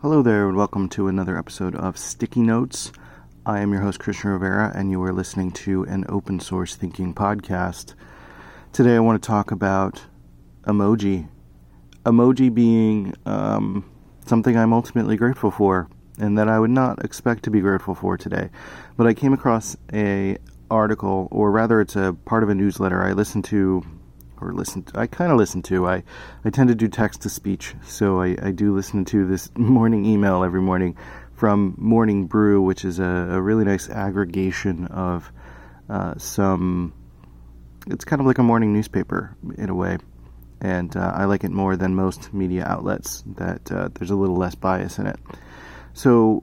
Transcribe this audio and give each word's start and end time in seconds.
Hello 0.00 0.22
there, 0.22 0.46
and 0.46 0.56
welcome 0.56 0.88
to 0.90 1.08
another 1.08 1.36
episode 1.36 1.74
of 1.74 1.98
Sticky 1.98 2.38
Notes. 2.38 2.92
I 3.44 3.58
am 3.58 3.72
your 3.72 3.82
host, 3.82 3.98
Christian 3.98 4.30
Rivera, 4.30 4.70
and 4.72 4.92
you 4.92 5.02
are 5.02 5.12
listening 5.12 5.50
to 5.50 5.82
an 5.86 6.04
open 6.08 6.38
source 6.38 6.76
thinking 6.76 7.12
podcast. 7.12 7.94
Today, 8.72 8.94
I 8.94 9.00
want 9.00 9.20
to 9.20 9.26
talk 9.26 9.50
about 9.50 10.00
emoji. 10.62 11.28
Emoji 12.06 12.54
being 12.54 13.12
um, 13.26 13.90
something 14.24 14.56
I'm 14.56 14.72
ultimately 14.72 15.16
grateful 15.16 15.50
for, 15.50 15.88
and 16.16 16.38
that 16.38 16.48
I 16.48 16.60
would 16.60 16.70
not 16.70 17.04
expect 17.04 17.42
to 17.42 17.50
be 17.50 17.58
grateful 17.58 17.96
for 17.96 18.16
today. 18.16 18.50
But 18.96 19.08
I 19.08 19.14
came 19.14 19.32
across 19.32 19.76
a 19.92 20.38
article, 20.70 21.26
or 21.32 21.50
rather, 21.50 21.80
it's 21.80 21.96
a 21.96 22.16
part 22.24 22.44
of 22.44 22.50
a 22.50 22.54
newsletter 22.54 23.02
I 23.02 23.14
listened 23.14 23.46
to 23.46 23.82
or 24.40 24.52
listen 24.52 24.82
to, 24.84 24.98
I 24.98 25.06
kind 25.06 25.32
of 25.32 25.38
listen 25.38 25.62
to. 25.62 25.86
I, 25.86 26.02
I 26.44 26.50
tend 26.50 26.68
to 26.68 26.74
do 26.74 26.88
text 26.88 27.22
to 27.22 27.30
speech, 27.30 27.74
so 27.84 28.20
I, 28.20 28.36
I 28.42 28.50
do 28.50 28.74
listen 28.74 29.04
to 29.06 29.26
this 29.26 29.50
morning 29.56 30.04
email 30.04 30.44
every 30.44 30.60
morning 30.60 30.96
from 31.34 31.74
Morning 31.78 32.26
Brew, 32.26 32.60
which 32.60 32.84
is 32.84 32.98
a, 32.98 33.04
a 33.04 33.40
really 33.40 33.64
nice 33.64 33.88
aggregation 33.88 34.86
of 34.86 35.30
uh, 35.88 36.18
some. 36.18 36.92
It's 37.86 38.04
kind 38.04 38.20
of 38.20 38.26
like 38.26 38.38
a 38.38 38.42
morning 38.42 38.72
newspaper 38.72 39.36
in 39.56 39.70
a 39.70 39.74
way, 39.74 39.98
and 40.60 40.94
uh, 40.96 41.12
I 41.14 41.24
like 41.26 41.44
it 41.44 41.50
more 41.50 41.76
than 41.76 41.94
most 41.94 42.34
media 42.34 42.64
outlets. 42.66 43.22
That 43.36 43.70
uh, 43.70 43.88
there's 43.94 44.10
a 44.10 44.16
little 44.16 44.36
less 44.36 44.54
bias 44.54 44.98
in 44.98 45.06
it. 45.06 45.18
So, 45.94 46.42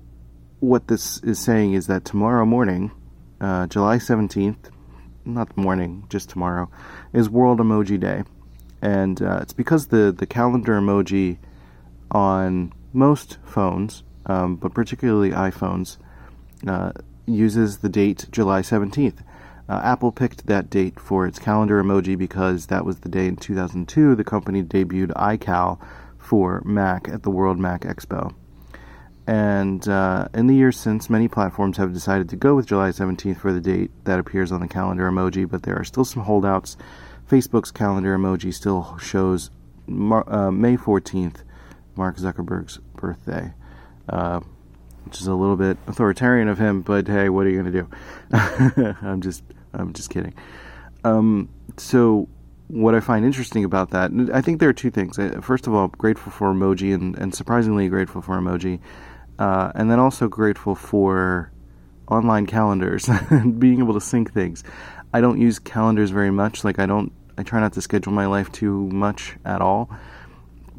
what 0.60 0.88
this 0.88 1.20
is 1.24 1.40
saying 1.40 1.74
is 1.74 1.88
that 1.88 2.06
tomorrow 2.06 2.46
morning, 2.46 2.92
uh, 3.42 3.68
July 3.68 3.98
17th, 3.98 4.72
not 5.26 5.56
the 5.56 5.62
morning, 5.62 6.06
just 6.10 6.30
tomorrow, 6.30 6.70
is 7.14 7.30
World 7.30 7.60
Emoji 7.60 8.00
Day. 8.00 8.24
And 8.82 9.22
uh, 9.22 9.40
it's 9.42 9.54
because 9.54 9.88
the, 9.88 10.14
the 10.16 10.26
calendar 10.26 10.80
emoji 10.80 11.38
on 12.12 12.72
most 12.94 13.38
phones, 13.44 14.04
um, 14.28 14.56
but 14.56 14.74
particularly 14.74 15.32
iPhones, 15.32 15.98
uh, 16.68 16.92
uses 17.26 17.80
the 17.80 17.90
date 17.90 18.28
July 18.32 18.62
17th. 18.62 19.24
Uh, 19.68 19.82
Apple 19.84 20.12
picked 20.12 20.46
that 20.46 20.70
date 20.70 21.00
for 21.00 21.26
its 21.26 21.40
calendar 21.40 21.82
emoji 21.84 22.16
because 22.18 22.68
that 22.68 22.86
was 22.86 23.00
the 23.00 23.10
day 23.10 23.26
in 23.26 23.36
2002 23.36 24.14
the 24.14 24.24
company 24.24 24.62
debuted 24.62 25.12
iCal 25.14 25.80
for 26.20 26.62
Mac 26.64 27.08
at 27.10 27.24
the 27.24 27.32
World 27.32 27.58
Mac 27.58 27.82
Expo. 27.82 28.34
And 29.28 29.88
uh, 29.88 30.28
in 30.34 30.48
the 30.48 30.56
years 30.56 30.78
since, 30.78 31.10
many 31.10 31.28
platforms 31.28 31.78
have 31.78 31.94
decided 31.94 32.30
to 32.30 32.36
go 32.36 32.56
with 32.56 32.68
July 32.68 32.90
17th 32.90 33.38
for 33.38 33.52
the 33.52 33.62
date 33.62 33.92
that 34.04 34.20
appears 34.20 34.52
on 34.52 34.62
the 34.62 34.68
calendar 34.68 35.10
emoji, 35.10 35.50
but 35.50 35.64
there 35.64 35.76
are 35.78 35.84
still 35.84 36.06
some 36.06 36.24
holdouts. 36.24 36.78
Facebook's 37.30 37.72
calendar 37.72 38.16
emoji 38.16 38.54
still 38.54 38.98
shows 39.00 39.50
Mar- 39.88 40.32
uh, 40.32 40.52
May 40.52 40.78
14th, 40.78 41.38
Mark 41.96 42.18
Zuckerberg's 42.18 42.78
birthday, 42.96 43.52
uh, 44.10 44.42
which 45.06 45.20
is 45.20 45.28
a 45.28 45.34
little 45.34 45.56
bit 45.56 45.78
authoritarian 45.88 46.48
of 46.48 46.60
him, 46.60 46.82
but 46.82 47.08
hey, 47.08 47.30
what 47.30 47.48
are 47.48 47.50
you 47.50 47.62
going 47.62 47.72
to 47.72 47.82
do? 47.82 48.96
I'm 49.02 49.22
just, 49.22 49.44
I'm 49.74 49.94
just 49.94 50.12
kidding. 50.12 50.36
Um, 51.04 51.50
so, 51.78 52.28
what 52.68 52.96
I 52.96 53.00
find 53.00 53.26
interesting 53.26 53.64
about 53.64 53.92
that, 53.92 54.12
I 54.34 54.42
think 54.42 54.60
there 54.60 54.70
are 54.70 54.74
two 54.74 54.90
things. 54.90 55.18
Uh, 55.20 55.40
first 55.42 55.68
of 55.68 55.74
all, 55.74 55.88
grateful 55.88 56.32
for 56.32 56.52
emoji 56.52 56.94
and, 56.94 57.18
and 57.18 57.34
surprisingly 57.34 57.88
grateful 57.90 58.22
for 58.22 58.40
emoji. 58.40 58.80
Uh, 59.38 59.72
and 59.76 59.92
then 59.92 60.00
also 60.00 60.28
grateful 60.28 60.76
for 60.76 61.52
online 62.08 62.46
calendars 62.46 63.10
and 63.10 63.60
being 63.60 63.80
able 63.80 63.94
to 63.94 64.02
sync 64.02 64.32
things. 64.32 64.64
I 65.14 65.22
don't 65.22 65.40
use 65.40 65.60
calendars 65.60 66.10
very 66.12 66.32
much. 66.32 66.64
Like 66.64 66.80
I 66.80 66.86
don't, 66.86 67.12
I 67.38 67.44
try 67.44 67.60
not 67.60 67.74
to 67.74 67.82
schedule 67.82 68.14
my 68.14 68.26
life 68.26 68.52
too 68.52 68.88
much 68.90 69.36
at 69.46 69.62
all. 69.62 69.90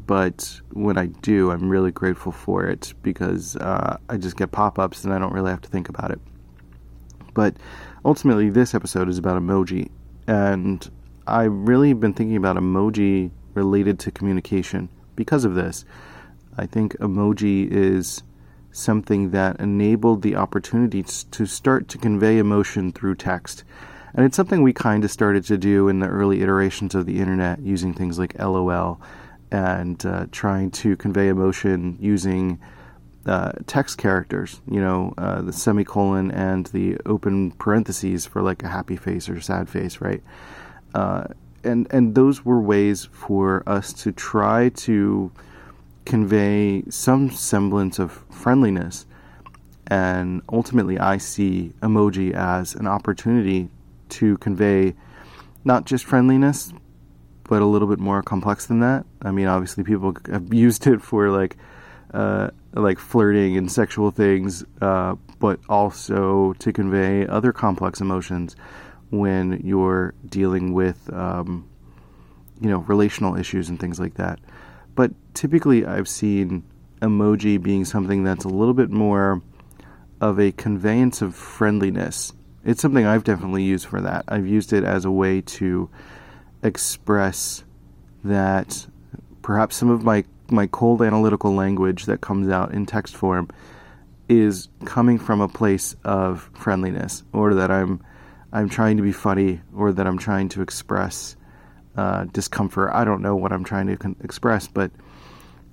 But 0.07 0.61
when 0.71 0.97
I 0.97 1.07
do, 1.07 1.51
I'm 1.51 1.69
really 1.69 1.91
grateful 1.91 2.31
for 2.31 2.65
it 2.65 2.93
because 3.03 3.57
uh, 3.57 3.97
I 4.09 4.17
just 4.17 4.37
get 4.37 4.51
pop-ups 4.51 5.03
and 5.03 5.13
I 5.13 5.19
don't 5.19 5.33
really 5.33 5.49
have 5.49 5.61
to 5.61 5.69
think 5.69 5.89
about 5.89 6.11
it. 6.11 6.19
But 7.33 7.57
ultimately, 8.05 8.49
this 8.49 8.73
episode 8.73 9.09
is 9.09 9.17
about 9.17 9.39
emoji, 9.39 9.91
and 10.25 10.89
I've 11.27 11.51
really 11.51 11.93
been 11.93 12.13
thinking 12.13 12.37
about 12.37 12.55
emoji 12.55 13.31
related 13.53 13.99
to 13.99 14.11
communication 14.11 14.89
because 15.15 15.43
of 15.43 15.55
this. 15.55 15.83
I 16.57 16.65
think 16.65 16.97
emoji 16.97 17.69
is 17.69 18.23
something 18.77 19.31
that 19.31 19.59
enabled 19.59 20.21
the 20.21 20.35
opportunity 20.35 21.03
to 21.03 21.45
start 21.45 21.87
to 21.89 21.97
convey 21.97 22.37
emotion 22.37 22.91
through 22.91 23.15
text. 23.15 23.63
And 24.13 24.25
it's 24.25 24.35
something 24.35 24.61
we 24.63 24.73
kind 24.73 25.03
of 25.03 25.11
started 25.11 25.43
to 25.45 25.57
do 25.57 25.87
in 25.89 25.99
the 25.99 26.07
early 26.07 26.41
iterations 26.41 26.95
of 26.95 27.05
the 27.05 27.19
internet 27.19 27.59
using 27.59 27.93
things 27.93 28.17
like 28.17 28.37
LOL 28.39 28.99
and 29.51 30.05
uh, 30.05 30.27
trying 30.31 30.71
to 30.71 30.95
convey 30.97 31.27
emotion 31.27 31.97
using 31.99 32.59
uh, 33.25 33.51
text 33.65 33.97
characters, 33.97 34.61
you 34.69 34.79
know, 34.79 35.13
uh, 35.17 35.41
the 35.41 35.53
semicolon 35.53 36.31
and 36.31 36.67
the 36.67 36.97
open 37.05 37.51
parentheses 37.51 38.25
for 38.25 38.41
like 38.41 38.63
a 38.63 38.67
happy 38.69 38.95
face 38.95 39.27
or 39.27 39.41
sad 39.41 39.69
face, 39.69 39.99
right? 39.99 40.23
Uh, 40.95 41.25
and 41.63 41.87
and 41.91 42.15
those 42.15 42.45
were 42.45 42.61
ways 42.61 43.09
for 43.11 43.63
us 43.67 43.91
to 43.91 44.11
try 44.11 44.69
to 44.69 45.31
convey 46.07 46.83
some 46.89 47.29
semblance 47.29 47.99
of 47.99 48.23
friendliness. 48.31 49.05
And 49.87 50.41
ultimately, 50.49 50.97
I 50.97 51.17
see 51.17 51.73
emoji 51.81 52.33
as 52.33 52.75
an 52.75 52.87
opportunity 52.87 53.67
to 54.09 54.37
convey 54.37 54.95
not 55.65 55.85
just 55.85 56.05
friendliness, 56.05 56.73
but 57.43 57.61
a 57.61 57.65
little 57.65 57.89
bit 57.89 57.99
more 57.99 58.23
complex 58.23 58.65
than 58.67 58.79
that. 58.79 59.05
I 59.21 59.31
mean, 59.31 59.47
obviously, 59.47 59.83
people 59.83 60.15
have 60.31 60.53
used 60.53 60.87
it 60.87 61.01
for 61.01 61.29
like, 61.29 61.57
uh, 62.13 62.51
like 62.73 62.99
flirting 62.99 63.57
and 63.57 63.69
sexual 63.69 64.11
things, 64.11 64.63
uh, 64.81 65.15
but 65.39 65.59
also 65.67 66.53
to 66.53 66.71
convey 66.71 67.27
other 67.27 67.51
complex 67.51 67.99
emotions 67.99 68.55
when 69.09 69.59
you're 69.61 70.13
dealing 70.29 70.73
with, 70.73 71.13
um, 71.13 71.67
you 72.61 72.69
know, 72.69 72.79
relational 72.79 73.35
issues 73.35 73.67
and 73.67 73.77
things 73.77 73.99
like 73.99 74.13
that. 74.13 74.39
But 74.97 75.11
typically, 75.35 75.85
I've 75.85 76.07
seen 76.07 76.63
emoji 77.03 77.61
being 77.61 77.85
something 77.85 78.23
that's 78.23 78.45
a 78.45 78.49
little 78.49 78.73
bit 78.73 78.89
more 78.89 79.43
of 80.19 80.39
a 80.39 80.51
conveyance 80.51 81.21
of 81.21 81.35
friendliness. 81.35 82.33
It's 82.65 82.81
something 82.81 83.05
I've 83.05 83.23
definitely 83.23 83.61
used 83.61 83.85
for 83.85 84.01
that. 84.01 84.25
I've 84.27 84.47
used 84.47 84.73
it 84.73 84.83
as 84.83 85.05
a 85.05 85.11
way 85.11 85.41
to 85.41 85.87
express 86.63 87.63
that 88.23 88.87
perhaps 89.43 89.75
some 89.75 89.91
of 89.91 90.03
my, 90.03 90.25
my 90.49 90.65
cold 90.65 91.03
analytical 91.03 91.53
language 91.53 92.07
that 92.07 92.21
comes 92.21 92.49
out 92.49 92.73
in 92.73 92.87
text 92.87 93.15
form 93.15 93.49
is 94.27 94.67
coming 94.83 95.19
from 95.19 95.41
a 95.41 95.47
place 95.47 95.95
of 96.03 96.49
friendliness 96.55 97.23
or 97.33 97.53
that 97.53 97.69
I'm 97.69 98.01
I'm 98.51 98.67
trying 98.67 98.97
to 98.97 99.03
be 99.03 99.11
funny 99.11 99.61
or 99.75 99.91
that 99.91 100.07
I'm 100.07 100.17
trying 100.17 100.49
to 100.49 100.61
express 100.61 101.35
uh, 101.97 102.25
discomfort. 102.25 102.91
I 102.93 103.03
don't 103.03 103.21
know 103.21 103.35
what 103.35 103.51
I'm 103.51 103.63
trying 103.63 103.87
to 103.87 103.97
con- 103.97 104.15
express, 104.23 104.67
but 104.67 104.91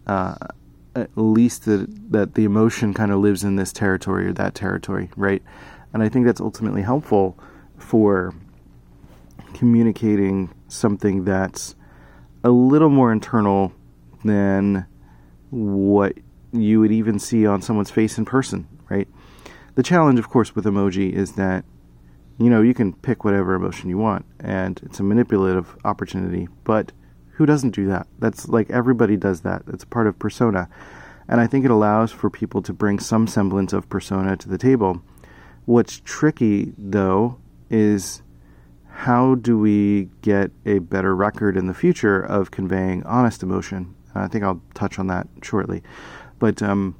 uh, 0.06 0.34
at 0.96 1.10
least 1.16 1.64
that 1.66 1.86
that 2.10 2.34
the 2.34 2.44
emotion 2.44 2.94
kind 2.94 3.12
of 3.12 3.20
lives 3.20 3.44
in 3.44 3.56
this 3.56 3.72
territory 3.72 4.26
or 4.26 4.32
that 4.32 4.54
territory, 4.54 5.10
right? 5.16 5.42
And 5.92 6.02
I 6.02 6.08
think 6.08 6.26
that's 6.26 6.40
ultimately 6.40 6.82
helpful 6.82 7.38
for 7.78 8.34
communicating 9.52 10.52
something 10.68 11.24
that's 11.24 11.74
a 12.42 12.50
little 12.50 12.90
more 12.90 13.12
internal 13.12 13.72
than 14.24 14.86
what 15.50 16.14
you 16.52 16.80
would 16.80 16.92
even 16.92 17.18
see 17.18 17.46
on 17.46 17.62
someone's 17.62 17.90
face 17.90 18.18
in 18.18 18.24
person, 18.24 18.66
right? 18.88 19.08
The 19.74 19.82
challenge, 19.82 20.18
of 20.18 20.28
course, 20.28 20.54
with 20.54 20.64
emoji 20.64 21.12
is 21.12 21.32
that 21.32 21.64
you 22.38 22.50
know, 22.50 22.62
you 22.62 22.74
can 22.74 22.92
pick 22.92 23.24
whatever 23.24 23.54
emotion 23.54 23.88
you 23.88 23.98
want, 23.98 24.24
and 24.40 24.80
it's 24.84 25.00
a 25.00 25.04
manipulative 25.04 25.76
opportunity. 25.84 26.48
But 26.64 26.92
who 27.32 27.46
doesn't 27.46 27.70
do 27.70 27.86
that? 27.88 28.06
That's 28.18 28.48
like 28.48 28.70
everybody 28.70 29.16
does 29.16 29.42
that. 29.42 29.62
It's 29.68 29.84
part 29.84 30.06
of 30.06 30.18
persona. 30.18 30.68
And 31.28 31.40
I 31.40 31.46
think 31.46 31.64
it 31.64 31.70
allows 31.70 32.12
for 32.12 32.28
people 32.28 32.60
to 32.62 32.72
bring 32.72 32.98
some 32.98 33.26
semblance 33.26 33.72
of 33.72 33.88
persona 33.88 34.36
to 34.36 34.48
the 34.48 34.58
table. 34.58 35.02
What's 35.64 36.00
tricky, 36.04 36.72
though, 36.76 37.38
is 37.70 38.22
how 38.88 39.34
do 39.36 39.58
we 39.58 40.10
get 40.22 40.50
a 40.66 40.78
better 40.78 41.16
record 41.16 41.56
in 41.56 41.66
the 41.66 41.74
future 41.74 42.20
of 42.20 42.50
conveying 42.50 43.02
honest 43.04 43.42
emotion? 43.42 43.94
I 44.14 44.28
think 44.28 44.44
I'll 44.44 44.60
touch 44.74 44.98
on 44.98 45.06
that 45.08 45.26
shortly. 45.42 45.82
But 46.38 46.62
um, 46.62 46.96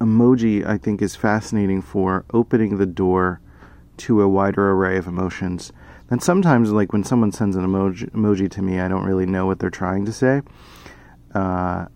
emoji, 0.00 0.66
I 0.66 0.78
think, 0.78 1.02
is 1.02 1.16
fascinating 1.16 1.82
for 1.82 2.24
opening 2.32 2.78
the 2.78 2.86
door 2.86 3.40
to 3.98 4.22
a 4.22 4.28
wider 4.28 4.72
array 4.72 4.96
of 4.96 5.06
emotions. 5.06 5.72
And 6.10 6.22
sometimes, 6.22 6.72
like 6.72 6.92
when 6.92 7.04
someone 7.04 7.32
sends 7.32 7.56
an 7.56 7.64
emoji, 7.64 8.10
emoji 8.10 8.50
to 8.50 8.62
me, 8.62 8.80
I 8.80 8.88
don't 8.88 9.04
really 9.04 9.26
know 9.26 9.46
what 9.46 9.58
they're 9.58 9.70
trying 9.70 10.04
to 10.06 10.12
say. 10.12 10.42
Uh, 11.34 11.86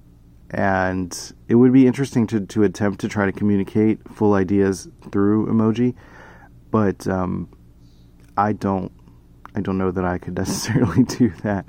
and 0.51 1.33
it 1.49 1.57
would 1.57 1.73
be 1.73 1.87
interesting 1.87 2.27
to, 2.29 2.41
to 2.41 2.63
attempt 2.63 3.01
to 3.01 3.09
try 3.09 3.27
to 3.27 3.33
communicate 3.33 3.99
full 4.13 4.35
ideas 4.35 4.89
through 5.11 5.47
emoji, 5.47 5.95
but 6.71 7.07
um, 7.09 7.49
I 8.37 8.53
don't 8.53 8.93
I 9.57 9.61
don't 9.61 9.79
know 9.79 9.91
that 9.91 10.05
I 10.05 10.19
could 10.19 10.37
necessarily 10.37 11.05
do 11.05 11.31
that. 11.43 11.67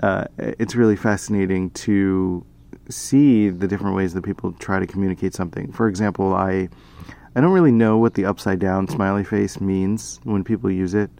Uh, 0.00 0.24
it's 0.36 0.74
really 0.74 0.96
fascinating 0.96 1.70
to 1.70 2.44
see 2.88 3.48
the 3.48 3.68
different 3.68 3.96
ways 3.96 4.14
that 4.14 4.22
people 4.22 4.52
try 4.52 4.78
to 4.78 4.86
communicate 4.86 5.34
something. 5.34 5.72
For 5.72 5.88
example, 5.88 6.34
I 6.34 6.68
I 7.34 7.40
don't 7.40 7.52
really 7.52 7.72
know 7.72 7.96
what 7.96 8.14
the 8.14 8.26
upside 8.26 8.58
down 8.58 8.88
smiley 8.88 9.24
face 9.24 9.60
means 9.60 10.20
when 10.24 10.44
people 10.44 10.70
use 10.70 10.92
it. 10.92 11.10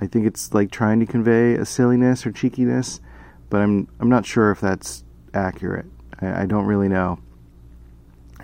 I 0.00 0.06
think 0.06 0.26
it's 0.26 0.54
like 0.54 0.70
trying 0.70 1.00
to 1.00 1.06
convey 1.06 1.54
a 1.54 1.64
silliness 1.64 2.24
or 2.24 2.32
cheekiness, 2.32 3.00
but 3.50 3.60
I'm 3.60 3.88
I'm 4.00 4.08
not 4.08 4.26
sure 4.26 4.50
if 4.50 4.60
that's 4.60 5.04
accurate. 5.34 5.86
I, 6.20 6.42
I 6.42 6.46
don't 6.46 6.66
really 6.66 6.88
know. 6.88 7.18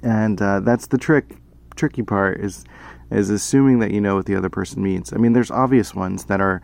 And 0.02 0.40
uh, 0.42 0.60
that's 0.60 0.88
the 0.88 0.98
trick 0.98 1.36
tricky 1.76 2.02
part 2.02 2.40
is 2.40 2.64
is 3.10 3.30
assuming 3.30 3.78
that 3.78 3.90
you 3.90 4.00
know 4.00 4.16
what 4.16 4.26
the 4.26 4.34
other 4.34 4.48
person 4.48 4.82
means. 4.82 5.12
I 5.12 5.16
mean, 5.16 5.34
there's 5.34 5.50
obvious 5.50 5.94
ones 5.94 6.24
that 6.24 6.40
are 6.40 6.62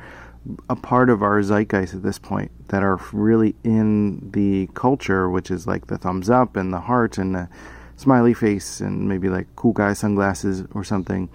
a 0.68 0.76
part 0.76 1.10
of 1.10 1.22
our 1.22 1.42
zeitgeist 1.42 1.94
at 1.94 2.02
this 2.02 2.18
point 2.18 2.50
that 2.68 2.82
are 2.82 2.98
really 3.12 3.54
in 3.62 4.30
the 4.30 4.68
culture, 4.74 5.28
which 5.28 5.50
is 5.50 5.66
like 5.66 5.86
the 5.86 5.98
thumbs 5.98 6.30
up 6.30 6.56
and 6.56 6.72
the 6.72 6.80
heart 6.80 7.18
and 7.18 7.34
the 7.34 7.48
smiley 7.96 8.32
face 8.32 8.80
and 8.80 9.08
maybe 9.08 9.28
like 9.28 9.46
cool 9.56 9.72
guy 9.72 9.92
sunglasses 9.92 10.64
or 10.72 10.82
something. 10.82 11.28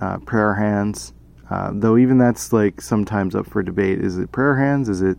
Uh, 0.00 0.18
prayer 0.18 0.54
hands, 0.54 1.12
uh, 1.50 1.70
though 1.72 1.96
even 1.96 2.18
that's 2.18 2.52
like 2.52 2.80
sometimes 2.80 3.34
up 3.34 3.46
for 3.46 3.62
debate. 3.62 4.00
Is 4.00 4.18
it 4.18 4.32
prayer 4.32 4.56
hands? 4.56 4.88
Is 4.88 5.02
it 5.02 5.18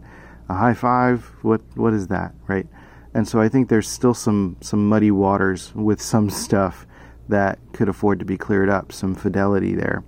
a 0.49 0.53
high 0.53 0.73
five? 0.73 1.31
What 1.43 1.61
what 1.75 1.93
is 1.93 2.07
that, 2.07 2.33
right? 2.47 2.67
And 3.13 3.27
so 3.27 3.39
I 3.39 3.47
think 3.47 3.69
there's 3.69 3.87
still 3.87 4.13
some 4.13 4.57
some 4.61 4.89
muddy 4.89 5.11
waters 5.11 5.73
with 5.75 6.01
some 6.01 6.29
stuff 6.29 6.85
that 7.29 7.57
could 7.73 7.87
afford 7.87 8.19
to 8.19 8.25
be 8.25 8.37
cleared 8.37 8.69
up, 8.69 8.91
some 8.91 9.15
fidelity 9.15 9.75
there. 9.75 10.03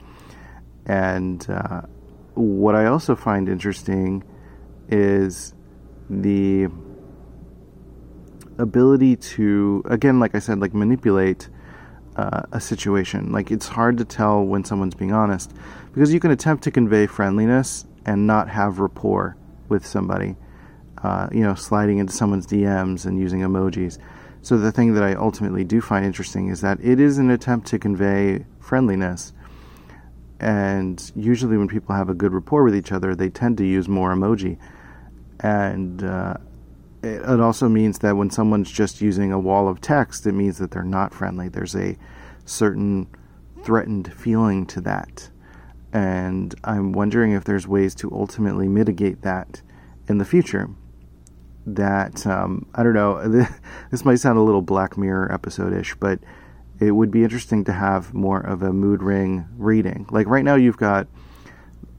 And 0.85 1.45
uh, 1.49 1.83
what 2.37 2.75
I 2.75 2.85
also 2.85 3.15
find 3.15 3.49
interesting 3.49 4.23
is 4.89 5.53
the 6.09 6.67
ability 8.57 9.15
to, 9.15 9.83
again, 9.85 10.19
like 10.19 10.35
I 10.35 10.39
said, 10.39 10.59
like 10.59 10.73
manipulate 10.73 11.49
uh, 12.15 12.43
a 12.51 12.59
situation. 12.59 13.31
Like 13.31 13.51
it's 13.51 13.67
hard 13.67 13.97
to 13.97 14.05
tell 14.05 14.43
when 14.43 14.63
someone's 14.63 14.95
being 14.95 15.13
honest 15.13 15.53
because 15.93 16.13
you 16.13 16.19
can 16.19 16.31
attempt 16.31 16.63
to 16.63 16.71
convey 16.71 17.07
friendliness 17.07 17.85
and 18.05 18.25
not 18.25 18.49
have 18.49 18.79
rapport 18.79 19.37
with 19.69 19.85
somebody. 19.85 20.35
Uh, 21.03 21.27
you 21.31 21.41
know, 21.41 21.53
sliding 21.53 21.99
into 21.99 22.11
someone's 22.11 22.47
DMs 22.47 23.05
and 23.05 23.19
using 23.19 23.41
emojis. 23.41 23.99
So 24.41 24.57
the 24.57 24.71
thing 24.71 24.93
that 24.95 25.03
I 25.03 25.13
ultimately 25.13 25.63
do 25.63 25.79
find 25.79 26.05
interesting 26.05 26.49
is 26.49 26.61
that 26.61 26.79
it 26.81 26.99
is 26.99 27.19
an 27.19 27.29
attempt 27.29 27.67
to 27.67 27.79
convey 27.79 28.45
friendliness. 28.59 29.33
And 30.39 31.11
usually, 31.15 31.57
when 31.57 31.67
people 31.67 31.95
have 31.95 32.09
a 32.09 32.13
good 32.13 32.33
rapport 32.33 32.63
with 32.63 32.75
each 32.75 32.91
other, 32.91 33.15
they 33.15 33.29
tend 33.29 33.57
to 33.57 33.65
use 33.65 33.87
more 33.87 34.13
emoji. 34.13 34.57
And 35.39 36.03
uh, 36.03 36.37
it, 37.01 37.21
it 37.21 37.39
also 37.39 37.67
means 37.67 37.99
that 37.99 38.15
when 38.15 38.29
someone's 38.29 38.71
just 38.71 39.01
using 39.01 39.31
a 39.31 39.39
wall 39.39 39.67
of 39.67 39.81
text, 39.81 40.27
it 40.27 40.33
means 40.33 40.57
that 40.59 40.71
they're 40.71 40.83
not 40.83 41.13
friendly. 41.13 41.49
There's 41.49 41.75
a 41.75 41.97
certain 42.45 43.07
threatened 43.63 44.13
feeling 44.13 44.65
to 44.67 44.81
that. 44.81 45.29
And 45.91 46.53
I'm 46.63 46.91
wondering 46.91 47.31
if 47.31 47.43
there's 47.43 47.67
ways 47.67 47.95
to 47.95 48.11
ultimately 48.11 48.67
mitigate 48.67 49.23
that 49.23 49.61
in 50.07 50.19
the 50.19 50.25
future 50.25 50.69
that 51.67 52.25
um, 52.25 52.65
I 52.73 52.83
don't 52.83 52.93
know. 52.93 53.45
This 53.91 54.03
might 54.03 54.15
sound 54.15 54.37
a 54.37 54.41
little 54.41 54.61
Black 54.61 54.97
Mirror 54.97 55.31
episode 55.31 55.73
ish, 55.73 55.95
but 55.95 56.19
it 56.79 56.91
would 56.91 57.11
be 57.11 57.23
interesting 57.23 57.63
to 57.65 57.73
have 57.73 58.13
more 58.13 58.39
of 58.39 58.61
a 58.61 58.71
mood 58.71 59.01
ring 59.01 59.47
reading. 59.57 60.07
Like 60.11 60.27
right 60.27 60.43
now, 60.43 60.55
you've 60.55 60.77
got 60.77 61.07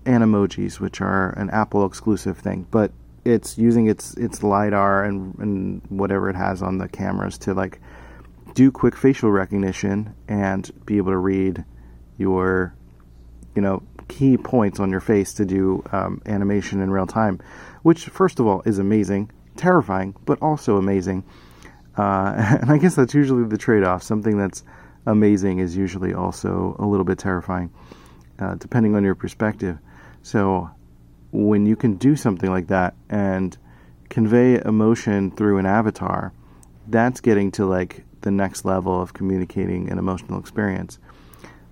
Animojis, 0.04 0.80
which 0.80 1.00
are 1.00 1.30
an 1.30 1.50
Apple 1.50 1.84
exclusive 1.84 2.38
thing, 2.38 2.66
but 2.70 2.92
it's 3.24 3.58
using 3.58 3.88
its 3.88 4.14
its 4.14 4.42
lidar 4.42 5.04
and 5.04 5.36
and 5.38 5.82
whatever 5.88 6.30
it 6.30 6.36
has 6.36 6.62
on 6.62 6.78
the 6.78 6.88
cameras 6.88 7.36
to 7.38 7.52
like 7.52 7.80
do 8.54 8.70
quick 8.70 8.96
facial 8.96 9.30
recognition 9.30 10.14
and 10.28 10.70
be 10.86 10.96
able 10.96 11.12
to 11.12 11.18
read 11.18 11.64
your 12.16 12.74
you 13.54 13.60
know 13.60 13.82
key 14.08 14.38
points 14.38 14.80
on 14.80 14.90
your 14.90 15.00
face 15.00 15.34
to 15.34 15.44
do 15.44 15.82
um, 15.92 16.22
animation 16.26 16.80
in 16.80 16.90
real 16.90 17.06
time, 17.06 17.40
which 17.82 18.04
first 18.04 18.40
of 18.40 18.46
all 18.46 18.62
is 18.64 18.78
amazing 18.78 19.30
terrifying, 19.58 20.16
but 20.24 20.40
also 20.40 20.78
amazing. 20.78 21.24
Uh, 21.98 22.32
and 22.62 22.70
I 22.70 22.78
guess 22.78 22.94
that's 22.94 23.14
usually 23.14 23.44
the 23.44 23.58
trade 23.58 23.82
off. 23.82 24.02
Something 24.02 24.38
that's 24.38 24.64
amazing 25.06 25.58
is 25.58 25.76
usually 25.76 26.14
also 26.14 26.76
a 26.78 26.86
little 26.86 27.04
bit 27.04 27.18
terrifying, 27.18 27.70
uh, 28.38 28.54
depending 28.54 28.94
on 28.94 29.04
your 29.04 29.14
perspective. 29.14 29.78
So 30.22 30.70
when 31.32 31.66
you 31.66 31.76
can 31.76 31.96
do 31.96 32.16
something 32.16 32.50
like 32.50 32.68
that 32.68 32.94
and 33.10 33.56
convey 34.08 34.60
emotion 34.64 35.30
through 35.32 35.58
an 35.58 35.66
avatar, 35.66 36.32
that's 36.86 37.20
getting 37.20 37.50
to 37.52 37.66
like 37.66 38.04
the 38.22 38.30
next 38.30 38.64
level 38.64 39.00
of 39.00 39.12
communicating 39.12 39.90
an 39.90 39.98
emotional 39.98 40.38
experience. 40.38 40.98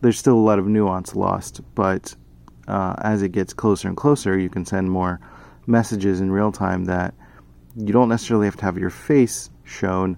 There's 0.00 0.18
still 0.18 0.36
a 0.36 0.40
lot 0.40 0.58
of 0.58 0.66
nuance 0.66 1.14
lost, 1.16 1.60
but 1.74 2.14
uh, 2.68 2.96
as 2.98 3.22
it 3.22 3.30
gets 3.30 3.54
closer 3.54 3.88
and 3.88 3.96
closer, 3.96 4.38
you 4.38 4.48
can 4.48 4.66
send 4.66 4.90
more 4.90 5.20
messages 5.66 6.20
in 6.20 6.30
real 6.30 6.52
time 6.52 6.84
that 6.84 7.14
you 7.76 7.92
don't 7.92 8.08
necessarily 8.08 8.46
have 8.46 8.56
to 8.56 8.64
have 8.64 8.78
your 8.78 8.90
face 8.90 9.50
shown, 9.66 10.16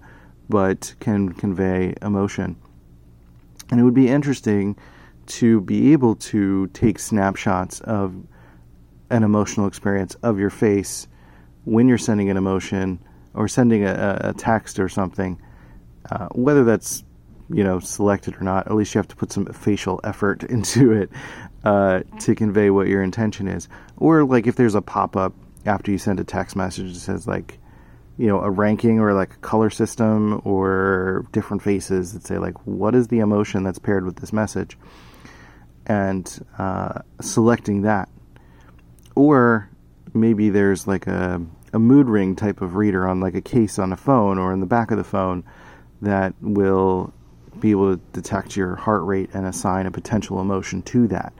but 0.49 0.95
can 1.00 1.33
convey 1.33 1.95
emotion. 2.03 2.56
And 3.71 3.81
it 3.81 3.83
would 3.83 3.95
be 3.95 4.09
interesting 4.09 4.77
to 5.27 5.61
be 5.61 5.93
able 5.93 6.15
to 6.15 6.69
take 6.69 6.99
snapshots 6.99 7.81
of 7.81 8.15
an 9.11 9.23
emotional 9.23 9.67
experience 9.67 10.15
of 10.23 10.39
your 10.39 10.50
face 10.50 11.06
when 11.65 11.89
you're 11.89 11.99
sending 11.99 12.31
an 12.31 12.37
emotion 12.37 12.99
or 13.35 13.47
sending 13.47 13.85
a, 13.85 14.19
a 14.25 14.33
text 14.33 14.79
or 14.79 14.89
something, 14.89 15.41
uh, 16.11 16.29
whether 16.29 16.65
that's 16.65 17.05
you 17.50 17.62
know 17.62 17.79
selected 17.79 18.37
or 18.37 18.45
not. 18.45 18.67
At 18.67 18.75
least 18.75 18.95
you 18.95 18.99
have 18.99 19.09
to 19.09 19.17
put 19.17 19.33
some 19.33 19.47
facial 19.47 20.00
effort 20.03 20.45
into 20.50 20.93
it 20.93 21.11
uh, 21.65 22.00
to 22.21 22.35
convey 22.35 22.71
what 22.71 22.89
your 22.89 23.03
intention 23.03 23.49
is. 23.49 23.69
Or 23.97 24.25
like 24.25 24.47
if 24.47 24.56
there's 24.56 24.75
a 24.75 24.83
pop 24.83 25.17
up 25.17 25.35
after 25.67 25.91
you 25.91 25.99
send 25.99 26.21
a 26.21 26.25
text 26.25 26.56
message 26.56 26.95
that 26.95 27.00
says 27.00 27.27
like 27.27 27.59
you 28.19 28.26
know 28.26 28.41
a 28.41 28.50
ranking 28.50 28.99
or 28.99 29.15
like 29.15 29.35
a 29.35 29.38
color 29.38 29.70
system 29.70 30.43
or 30.44 31.25
different 31.32 31.62
faces 31.62 32.12
that 32.12 32.26
say 32.26 32.37
like 32.37 32.55
what 32.67 32.94
is 32.94 33.09
the 33.09 33.20
emotion 33.20 33.62
that's 33.62 33.79
paired 33.79 34.05
with 34.05 34.17
this 34.17 34.32
message? 34.32 34.76
And 35.87 36.47
uh, 36.59 37.00
selecting 37.20 37.82
that. 37.82 38.11
Or 39.15 39.70
maybe 40.12 40.50
there's 40.50 40.87
like 40.87 41.06
a, 41.06 41.41
a 41.73 41.79
mood 41.79 42.09
ring 42.09 42.37
type 42.37 42.61
of 42.61 42.75
reader 42.75 43.09
on 43.09 43.20
like 43.20 43.35
a 43.35 43.41
case 43.41 43.79
on 43.79 43.93
a 43.93 43.97
phone 43.97 44.38
or 44.38 44.53
in 44.53 44.61
the 44.61 44.67
back 44.67 44.91
of 44.91 44.99
the 44.99 45.05
phone 45.05 45.44
that 46.03 46.35
will 46.43 47.12
be 47.59 47.71
able 47.71 47.97
to 47.97 48.02
detect 48.12 48.57
your 48.57 48.76
heart 48.76 49.02
rate 49.04 49.31
and 49.33 49.47
assign 49.47 49.87
a 49.87 49.90
potential 49.90 50.40
emotion 50.40 50.83
to 50.83 51.09
that. 51.09 51.33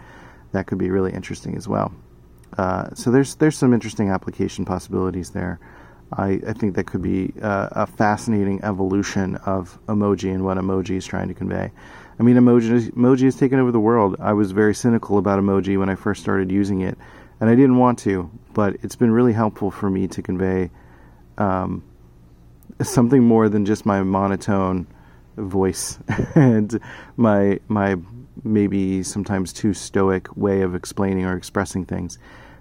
That 0.53 0.67
could 0.67 0.79
be 0.79 0.91
really 0.91 1.13
interesting 1.13 1.57
as 1.57 1.69
well. 1.69 1.93
Uh, 2.57 2.95
so 2.95 3.11
there's 3.11 3.35
there's 3.37 3.57
some 3.57 3.75
interesting 3.75 4.09
application 4.09 4.65
possibilities 4.65 5.31
there. 5.31 5.61
I, 6.13 6.41
I 6.47 6.53
think 6.55 6.75
that 6.77 6.85
could 6.85 7.03
be 7.03 7.33
uh, 7.43 7.69
a 7.73 7.87
fascinating 7.87 8.65
evolution 8.65 9.37
of 9.37 9.79
emoji 9.87 10.33
and 10.33 10.45
what 10.45 10.57
emoji 10.57 10.97
is 10.97 11.07
trying 11.07 11.29
to 11.29 11.35
convey. 11.35 11.71
I 12.19 12.23
mean, 12.23 12.37
emoji 12.37 12.91
emoji 12.93 13.25
has 13.25 13.37
taken 13.37 13.59
over 13.59 13.71
the 13.71 13.81
world. 13.81 14.17
I 14.19 14.33
was 14.33 14.53
very 14.53 14.75
cynical 14.75 15.19
about 15.19 15.39
emoji 15.39 15.79
when 15.79 15.89
I 15.89 15.95
first 15.95 16.23
started 16.23 16.51
using 16.51 16.81
it, 16.81 16.97
and 17.41 17.51
I 17.51 17.55
didn't 17.55 17.77
want 17.77 17.99
to, 18.01 18.31
but 18.55 18.77
it's 18.83 18.97
been 18.97 19.11
really 19.11 19.33
helpful 19.33 19.71
for 19.71 19.91
me 19.91 20.09
to 20.09 20.23
convey 20.23 20.71
um, 21.37 21.85
something 22.83 23.23
more 23.23 23.49
than 23.49 23.65
just 23.65 23.85
my 23.87 24.03
monotone 24.03 24.87
voice 25.37 25.99
and 26.35 26.81
my 27.17 27.61
my 27.69 27.97
maybe 28.45 29.03
sometimes 29.03 29.53
too 29.53 29.75
stoic 29.75 30.35
way 30.37 30.63
of 30.63 30.75
explaining 30.75 31.25
or 31.25 31.37
expressing 31.37 31.85
things. 31.85 32.19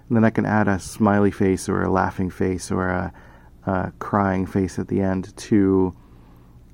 And 0.08 0.16
then 0.16 0.24
I 0.24 0.30
can 0.30 0.46
add 0.46 0.68
a 0.68 0.78
smiley 0.78 1.30
face 1.30 1.68
or 1.68 1.82
a 1.82 1.90
laughing 1.90 2.30
face 2.30 2.70
or 2.70 2.88
a, 2.88 3.12
a 3.68 3.92
crying 3.98 4.46
face 4.46 4.78
at 4.78 4.88
the 4.88 5.00
end 5.00 5.36
to 5.36 5.94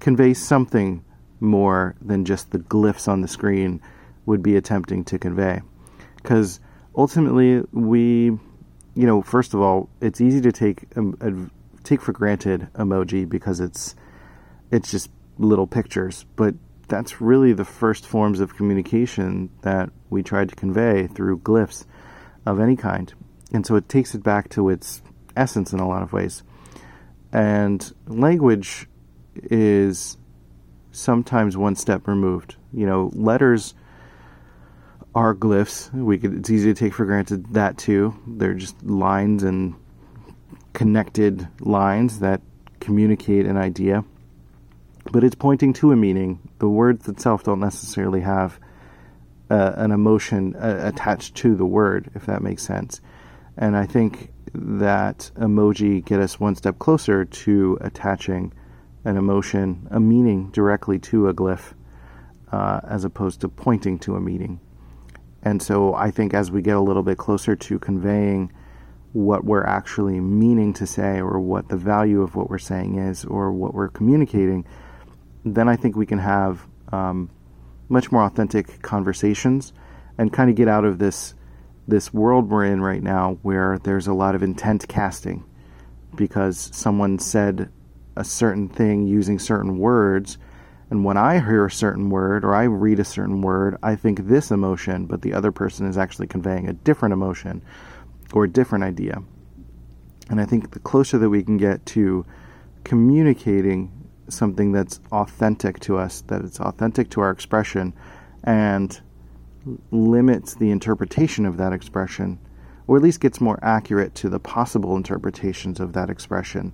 convey 0.00 0.34
something 0.34 1.04
more 1.40 1.94
than 2.00 2.24
just 2.24 2.50
the 2.50 2.58
glyphs 2.58 3.08
on 3.08 3.20
the 3.20 3.28
screen 3.28 3.80
would 4.26 4.42
be 4.42 4.56
attempting 4.56 5.04
to 5.04 5.18
convey. 5.18 5.60
Because 6.16 6.60
ultimately, 6.96 7.62
we, 7.72 8.38
you 8.94 9.06
know, 9.06 9.22
first 9.22 9.54
of 9.54 9.60
all, 9.60 9.88
it's 10.00 10.20
easy 10.20 10.40
to 10.40 10.52
take 10.52 10.86
um, 10.96 11.50
take 11.82 12.00
for 12.00 12.12
granted 12.12 12.68
emoji 12.74 13.28
because 13.28 13.60
it's 13.60 13.94
it's 14.70 14.90
just 14.90 15.10
little 15.38 15.66
pictures, 15.66 16.24
but 16.36 16.54
that's 16.88 17.20
really 17.20 17.52
the 17.52 17.64
first 17.64 18.06
forms 18.06 18.40
of 18.40 18.56
communication 18.56 19.50
that 19.62 19.90
we 20.10 20.22
tried 20.22 20.48
to 20.48 20.54
convey 20.54 21.06
through 21.06 21.38
glyphs 21.38 21.86
of 22.46 22.60
any 22.60 22.76
kind. 22.76 23.12
And 23.52 23.66
so 23.66 23.76
it 23.76 23.88
takes 23.88 24.14
it 24.14 24.22
back 24.22 24.48
to 24.50 24.68
its 24.68 25.02
essence 25.36 25.72
in 25.72 25.80
a 25.80 25.88
lot 25.88 26.02
of 26.02 26.12
ways. 26.12 26.42
And 27.34 27.92
language 28.06 28.86
is 29.34 30.16
sometimes 30.92 31.56
one 31.56 31.74
step 31.74 32.06
removed. 32.06 32.54
You 32.72 32.86
know, 32.86 33.10
letters 33.12 33.74
are 35.16 35.34
glyphs. 35.34 35.92
We 35.92 36.16
could 36.16 36.34
it's 36.38 36.50
easy 36.50 36.72
to 36.72 36.78
take 36.78 36.94
for 36.94 37.04
granted 37.04 37.52
that 37.54 37.76
too. 37.76 38.14
They're 38.26 38.54
just 38.54 38.80
lines 38.84 39.42
and 39.42 39.74
connected 40.74 41.48
lines 41.60 42.20
that 42.20 42.40
communicate 42.78 43.46
an 43.46 43.56
idea, 43.56 44.04
but 45.10 45.24
it's 45.24 45.34
pointing 45.34 45.72
to 45.74 45.90
a 45.90 45.96
meaning. 45.96 46.38
The 46.60 46.68
words 46.68 47.08
itself 47.08 47.42
don't 47.42 47.60
necessarily 47.60 48.20
have 48.20 48.60
uh, 49.50 49.72
an 49.76 49.90
emotion 49.90 50.54
uh, 50.54 50.82
attached 50.84 51.34
to 51.36 51.56
the 51.56 51.66
word, 51.66 52.10
if 52.14 52.26
that 52.26 52.42
makes 52.42 52.62
sense. 52.62 53.00
And 53.56 53.76
I 53.76 53.86
think 53.86 54.30
that 54.54 55.30
emoji 55.36 56.04
get 56.04 56.20
us 56.20 56.38
one 56.38 56.54
step 56.54 56.78
closer 56.78 57.24
to 57.24 57.78
attaching 57.80 58.52
an 59.04 59.16
emotion, 59.16 59.86
a 59.90 60.00
meaning 60.00 60.50
directly 60.50 60.98
to 60.98 61.28
a 61.28 61.34
glyph, 61.34 61.74
uh, 62.52 62.80
as 62.84 63.04
opposed 63.04 63.40
to 63.40 63.48
pointing 63.48 63.98
to 64.00 64.16
a 64.16 64.20
meaning. 64.20 64.60
And 65.42 65.62
so 65.62 65.94
I 65.94 66.10
think 66.10 66.32
as 66.32 66.50
we 66.50 66.62
get 66.62 66.76
a 66.76 66.80
little 66.80 67.02
bit 67.02 67.18
closer 67.18 67.54
to 67.54 67.78
conveying 67.78 68.50
what 69.12 69.44
we're 69.44 69.64
actually 69.64 70.18
meaning 70.20 70.72
to 70.72 70.86
say 70.86 71.20
or 71.20 71.38
what 71.38 71.68
the 71.68 71.76
value 71.76 72.22
of 72.22 72.34
what 72.34 72.50
we're 72.50 72.58
saying 72.58 72.96
is 72.96 73.24
or 73.24 73.52
what 73.52 73.74
we're 73.74 73.88
communicating, 73.88 74.64
then 75.44 75.68
I 75.68 75.76
think 75.76 75.96
we 75.96 76.06
can 76.06 76.18
have 76.18 76.66
um, 76.92 77.30
much 77.88 78.10
more 78.10 78.24
authentic 78.24 78.82
conversations 78.82 79.72
and 80.16 80.32
kind 80.32 80.48
of 80.48 80.56
get 80.56 80.68
out 80.68 80.84
of 80.84 80.98
this 80.98 81.34
this 81.86 82.12
world 82.12 82.50
we're 82.50 82.64
in 82.64 82.80
right 82.80 83.02
now 83.02 83.38
where 83.42 83.78
there's 83.84 84.06
a 84.06 84.14
lot 84.14 84.34
of 84.34 84.42
intent 84.42 84.88
casting 84.88 85.44
because 86.14 86.70
someone 86.72 87.18
said 87.18 87.70
a 88.16 88.24
certain 88.24 88.68
thing 88.68 89.06
using 89.06 89.38
certain 89.38 89.78
words 89.78 90.38
and 90.90 91.04
when 91.04 91.16
I 91.16 91.40
hear 91.40 91.66
a 91.66 91.70
certain 91.70 92.10
word 92.10 92.44
or 92.44 92.54
I 92.54 92.64
read 92.64 93.00
a 93.00 93.04
certain 93.04 93.40
word, 93.40 93.76
I 93.82 93.96
think 93.96 94.28
this 94.28 94.50
emotion, 94.50 95.06
but 95.06 95.22
the 95.22 95.32
other 95.32 95.50
person 95.50 95.88
is 95.88 95.98
actually 95.98 96.26
conveying 96.26 96.68
a 96.68 96.72
different 96.72 97.12
emotion 97.12 97.62
or 98.32 98.44
a 98.44 98.48
different 98.48 98.84
idea. 98.84 99.22
And 100.30 100.40
I 100.40 100.44
think 100.44 100.70
the 100.70 100.78
closer 100.78 101.18
that 101.18 101.30
we 101.30 101.42
can 101.42 101.56
get 101.56 101.84
to 101.86 102.24
communicating 102.84 103.90
something 104.28 104.72
that's 104.72 105.00
authentic 105.10 105.80
to 105.80 105.98
us, 105.98 106.20
that 106.28 106.42
it's 106.42 106.60
authentic 106.60 107.10
to 107.10 107.20
our 107.20 107.30
expression, 107.30 107.92
and 108.42 109.00
limits 109.90 110.54
the 110.54 110.70
interpretation 110.70 111.46
of 111.46 111.56
that 111.56 111.72
expression, 111.72 112.38
or 112.86 112.96
at 112.96 113.02
least 113.02 113.20
gets 113.20 113.40
more 113.40 113.58
accurate 113.62 114.14
to 114.16 114.28
the 114.28 114.40
possible 114.40 114.96
interpretations 114.96 115.80
of 115.80 115.92
that 115.94 116.10
expression, 116.10 116.72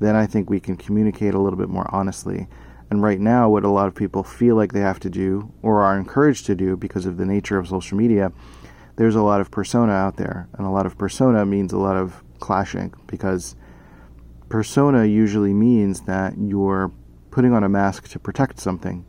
then 0.00 0.16
I 0.16 0.26
think 0.26 0.48
we 0.48 0.60
can 0.60 0.76
communicate 0.76 1.34
a 1.34 1.38
little 1.38 1.58
bit 1.58 1.68
more 1.68 1.88
honestly. 1.94 2.48
And 2.90 3.02
right 3.02 3.20
now, 3.20 3.48
what 3.48 3.64
a 3.64 3.70
lot 3.70 3.88
of 3.88 3.94
people 3.94 4.22
feel 4.22 4.56
like 4.56 4.72
they 4.72 4.80
have 4.80 5.00
to 5.00 5.10
do 5.10 5.52
or 5.62 5.82
are 5.82 5.96
encouraged 5.96 6.46
to 6.46 6.54
do 6.54 6.76
because 6.76 7.06
of 7.06 7.16
the 7.16 7.24
nature 7.24 7.58
of 7.58 7.68
social 7.68 7.96
media, 7.96 8.32
there's 8.96 9.14
a 9.14 9.22
lot 9.22 9.40
of 9.40 9.50
persona 9.50 9.92
out 9.92 10.16
there. 10.16 10.48
And 10.54 10.66
a 10.66 10.70
lot 10.70 10.86
of 10.86 10.98
persona 10.98 11.46
means 11.46 11.72
a 11.72 11.78
lot 11.78 11.96
of 11.96 12.22
clashing 12.38 12.92
because 13.06 13.56
persona 14.48 15.04
usually 15.04 15.54
means 15.54 16.02
that 16.02 16.34
you're 16.36 16.92
putting 17.30 17.54
on 17.54 17.64
a 17.64 17.68
mask 17.68 18.08
to 18.08 18.18
protect 18.18 18.60
something. 18.60 19.06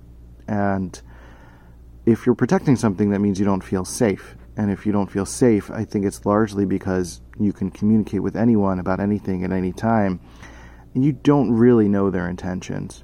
And 0.47 1.01
if 2.05 2.25
you're 2.25 2.35
protecting 2.35 2.75
something, 2.75 3.09
that 3.11 3.19
means 3.19 3.39
you 3.39 3.45
don't 3.45 3.63
feel 3.63 3.85
safe. 3.85 4.35
And 4.55 4.69
if 4.69 4.85
you 4.85 4.91
don't 4.91 5.11
feel 5.11 5.25
safe, 5.25 5.71
I 5.71 5.83
think 5.83 6.05
it's 6.05 6.25
largely 6.25 6.65
because 6.65 7.21
you 7.39 7.53
can 7.53 7.71
communicate 7.71 8.21
with 8.21 8.35
anyone 8.35 8.79
about 8.79 8.99
anything 8.99 9.43
at 9.43 9.51
any 9.51 9.71
time, 9.71 10.19
and 10.93 11.03
you 11.03 11.11
don't 11.11 11.51
really 11.51 11.87
know 11.87 12.09
their 12.09 12.29
intentions. 12.29 13.03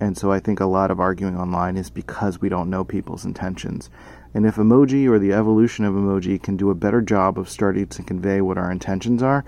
And 0.00 0.16
so 0.16 0.32
I 0.32 0.40
think 0.40 0.60
a 0.60 0.66
lot 0.66 0.90
of 0.90 0.98
arguing 0.98 1.36
online 1.36 1.76
is 1.76 1.90
because 1.90 2.40
we 2.40 2.48
don't 2.48 2.70
know 2.70 2.84
people's 2.84 3.24
intentions. 3.24 3.90
And 4.34 4.46
if 4.46 4.56
emoji 4.56 5.06
or 5.08 5.18
the 5.18 5.32
evolution 5.32 5.84
of 5.84 5.94
emoji 5.94 6.42
can 6.42 6.56
do 6.56 6.70
a 6.70 6.74
better 6.74 7.02
job 7.02 7.38
of 7.38 7.48
starting 7.48 7.86
to 7.88 8.02
convey 8.02 8.40
what 8.40 8.58
our 8.58 8.70
intentions 8.70 9.22
are, 9.22 9.44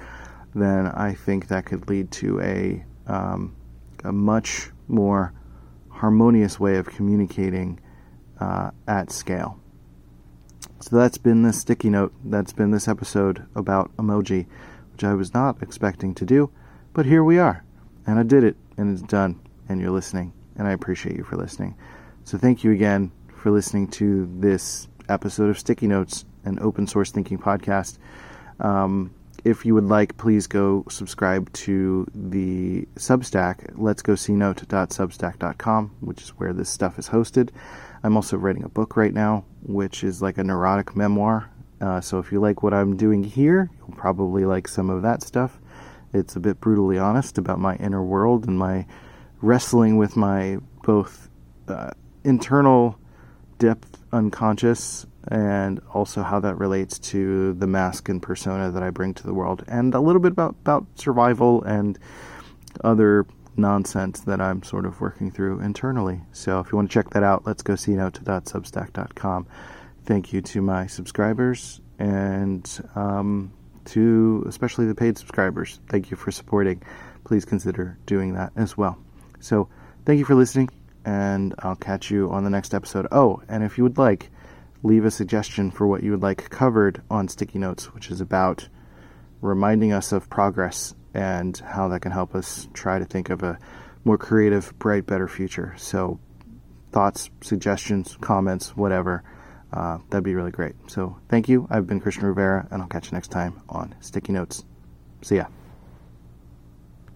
then 0.55 0.87
I 0.87 1.15
think 1.15 1.49
that 1.49 1.65
could 1.65 1.89
lead 1.89 2.13
to 2.13 2.41
a, 2.41 2.85
um, 3.07 3.57
a 4.05 4.13
much 4.13 4.71
more 4.87 5.33
harmonious 5.89 6.61
way 6.61 6.77
of 6.77 6.87
communicating 6.87 7.81
uh, 8.41 8.71
at 8.87 9.11
scale. 9.11 9.59
So 10.81 10.97
that's 10.97 11.19
been 11.19 11.43
this 11.43 11.61
sticky 11.61 11.91
note. 11.91 12.13
That's 12.25 12.53
been 12.53 12.71
this 12.71 12.89
episode 12.89 13.47
about 13.55 13.97
emoji, 13.97 14.47
which 14.93 15.05
I 15.05 15.15
was 15.15 15.33
not 15.33 15.63
expecting 15.63 16.15
to 16.17 16.27
do, 16.27 16.51
but 16.93 17.07
here 17.07 17.25
we 17.25 17.39
are. 17.39 17.65
And 18.07 18.19
I 18.19 18.23
did 18.23 18.45
it, 18.45 18.57
and 18.77 18.93
it's 18.93 19.07
done, 19.07 19.41
and 19.69 19.81
you're 19.81 19.91
listening, 19.91 20.33
and 20.57 20.69
I 20.69 20.73
appreciate 20.73 21.17
you 21.17 21.25
for 21.25 21.37
listening. 21.37 21.75
So 22.25 22.37
thank 22.37 22.65
you 22.65 22.73
again 22.73 23.13
for 23.35 23.51
listening 23.51 23.89
to 23.93 24.29
this 24.39 24.89
episode 25.09 25.51
of 25.51 25.59
Sticky 25.59 25.87
Notes, 25.87 26.25
an 26.45 26.59
open 26.61 26.87
source 26.87 27.11
thinking 27.11 27.39
podcast. 27.39 27.99
Um, 28.61 29.15
if 29.45 29.67
you 29.67 29.75
would 29.75 29.85
like, 29.85 30.17
please 30.17 30.47
go 30.47 30.87
subscribe 30.89 31.53
to 31.53 32.07
the 32.15 32.89
Substack, 32.97 33.75
letsgocnote.substack.com, 33.75 35.97
which 36.01 36.23
is 36.23 36.31
where 36.31 36.55
this 36.55 36.71
stuff 36.71 36.99
is 36.99 37.11
hosted. 37.11 37.51
I'm 38.05 38.17
also 38.17 38.37
writing 38.37 38.65
a 38.65 38.69
book 38.69 38.99
right 38.99 39.15
now, 39.15 39.47
which 39.63 40.05
is 40.05 40.21
like 40.21 40.37
a 40.37 40.45
neurotic 40.45 40.95
memoir. 40.95 41.51
Uh, 41.81 42.03
so 42.03 42.19
if 42.19 42.31
you 42.31 42.39
like 42.39 42.63
what 42.63 42.75
I'm 42.75 42.99
doing 42.99 43.25
here, 43.25 43.71
you'll 43.79 43.97
probably 43.97 44.45
like 44.45 44.69
some 44.69 44.91
of 44.91 45.01
that 45.03 45.23
stuff. 45.23 45.59
It's 46.13 46.37
a 46.37 46.41
bit 46.41 46.61
brutally 46.61 46.99
honest 46.99 47.39
about 47.39 47.59
my 47.59 47.77
inner 47.77 48.05
world 48.05 48.47
and 48.47 48.59
my 48.59 48.87
wrestling 49.41 49.97
with 49.97 50.17
my 50.17 50.59
both 50.83 51.31
uh, 51.67 51.93
internal 52.25 52.99
depth 53.59 54.03
unconscious 54.13 55.07
and 55.29 55.81
also 55.95 56.23
how 56.23 56.39
that 56.41 56.59
relates 56.59 56.99
to 56.99 57.55
the 57.55 57.67
mask 57.67 58.11
and 58.11 58.23
persona 58.23 58.71
that 58.71 58.83
I 58.83 58.91
bring 58.91 59.15
to 59.15 59.27
the 59.27 59.33
world, 59.33 59.65
and 59.67 59.95
a 59.95 60.01
little 60.01 60.21
bit 60.21 60.33
about, 60.33 60.57
about 60.61 60.87
survival 60.97 61.63
and 61.63 61.99
other 62.83 63.25
nonsense 63.57 64.21
that 64.21 64.41
I'm 64.41 64.63
sort 64.63 64.87
of 64.87 65.01
working 65.01 65.31
through 65.31 65.61
internally. 65.61 66.21
So 66.33 66.61
if 66.61 66.73
you 66.73 66.77
want 66.77 66.91
to 66.91 66.95
check 66.95 67.11
that 67.11 67.23
out, 67.23 67.45
letsgocnote.substack.com. 67.45 69.47
Thank 70.05 70.33
you 70.33 70.41
to 70.43 70.63
my 70.63 70.87
subscribers 70.87 71.81
and 71.99 72.69
um, 72.95 73.53
to 73.87 74.45
especially 74.47 74.87
the 74.87 74.95
paid 74.95 75.19
subscribers. 75.19 75.81
Thank 75.89 76.11
you 76.11 76.17
for 76.17 76.31
supporting. 76.31 76.83
Please 77.25 77.45
consider 77.45 77.99
doing 78.07 78.35
that 78.35 78.53
as 78.57 78.77
well. 78.77 78.99
So 79.41 79.69
thank 80.05 80.19
you 80.19 80.25
for 80.25 80.35
listening, 80.35 80.71
and 81.05 81.55
I'll 81.61 81.77
catch 81.77 82.11
you 82.11 82.31
on 82.31 82.45
the 82.45 82.51
next 82.51 82.75
episode. 82.75 83.07
Oh, 83.13 83.43
and 83.49 83.63
if 83.63 83.79
you 83.79 83.85
would 83.85 83.99
like, 83.99 84.31
leave 84.83 85.05
a 85.05 85.11
suggestion 85.11 85.71
for 85.71 85.87
what 85.87 86.03
you 86.03 86.11
would 86.11 86.23
like 86.23 86.51
covered 86.51 87.03
on 87.11 87.29
Sticky 87.29 87.59
Notes, 87.59 87.95
which 87.95 88.11
is 88.11 88.21
about 88.21 88.69
reminding 89.41 89.93
us 89.93 90.13
of 90.13 90.31
progress 90.31 90.95
and 91.15 91.57
how 91.57 91.89
that 91.89 92.01
can 92.01 92.13
help 92.13 92.35
us 92.35 92.69
try 92.75 92.99
to 92.99 93.05
think 93.05 93.31
of 93.31 93.43
a 93.43 93.59
more 94.05 94.19
creative, 94.19 94.77
bright, 94.79 95.07
better 95.07 95.29
future. 95.29 95.75
So, 95.79 96.21
thoughts, 96.93 97.31
suggestions, 97.41 98.19
comments, 98.21 98.77
whatever, 98.77 99.23
uh, 99.73 99.99
that'd 100.11 100.25
be 100.25 100.35
really 100.35 100.51
great. 100.51 100.75
So, 100.89 101.17
thank 101.29 101.49
you. 101.49 101.67
I've 101.71 101.87
been 101.87 102.01
Christian 102.01 102.27
Rivera, 102.27 102.69
and 102.71 102.83
I'll 102.83 102.89
catch 102.89 103.07
you 103.07 103.13
next 103.13 103.29
time 103.29 103.63
on 103.69 103.95
Sticky 104.01 104.33
Notes. 104.33 104.65
See 105.23 105.37
ya. 105.37 105.47